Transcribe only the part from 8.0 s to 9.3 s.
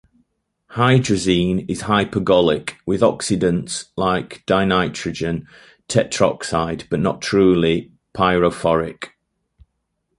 pyrophoric.